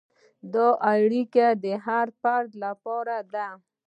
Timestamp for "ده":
3.33-3.47